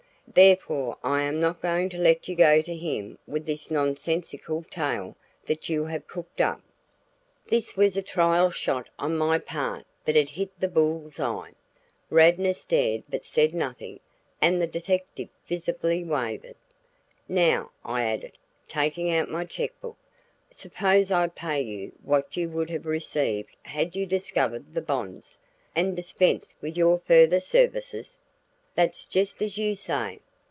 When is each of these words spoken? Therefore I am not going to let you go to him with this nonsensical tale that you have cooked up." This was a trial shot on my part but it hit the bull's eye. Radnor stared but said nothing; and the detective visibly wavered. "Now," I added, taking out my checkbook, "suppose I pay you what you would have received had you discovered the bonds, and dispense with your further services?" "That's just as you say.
Therefore 0.33 0.97
I 1.03 1.23
am 1.23 1.41
not 1.41 1.61
going 1.61 1.89
to 1.89 1.97
let 1.97 2.29
you 2.29 2.35
go 2.37 2.61
to 2.61 2.73
him 2.73 3.17
with 3.27 3.45
this 3.45 3.69
nonsensical 3.69 4.63
tale 4.63 5.17
that 5.45 5.67
you 5.67 5.83
have 5.83 6.07
cooked 6.07 6.39
up." 6.39 6.61
This 7.47 7.75
was 7.75 7.97
a 7.97 8.01
trial 8.01 8.49
shot 8.49 8.87
on 8.97 9.17
my 9.17 9.39
part 9.39 9.85
but 10.05 10.15
it 10.15 10.29
hit 10.29 10.57
the 10.57 10.69
bull's 10.69 11.19
eye. 11.19 11.51
Radnor 12.09 12.53
stared 12.53 13.03
but 13.09 13.25
said 13.25 13.53
nothing; 13.53 13.99
and 14.41 14.61
the 14.61 14.67
detective 14.67 15.27
visibly 15.45 16.01
wavered. 16.01 16.55
"Now," 17.27 17.71
I 17.83 18.03
added, 18.05 18.37
taking 18.69 19.11
out 19.11 19.29
my 19.29 19.43
checkbook, 19.43 19.97
"suppose 20.49 21.11
I 21.11 21.27
pay 21.27 21.59
you 21.61 21.91
what 22.03 22.37
you 22.37 22.47
would 22.51 22.69
have 22.69 22.85
received 22.85 23.49
had 23.63 23.97
you 23.97 24.05
discovered 24.05 24.73
the 24.73 24.81
bonds, 24.81 25.37
and 25.75 25.93
dispense 25.93 26.55
with 26.61 26.77
your 26.77 26.99
further 26.99 27.41
services?" 27.41 28.17
"That's 28.73 29.05
just 29.05 29.41
as 29.41 29.57
you 29.57 29.75
say. 29.75 30.21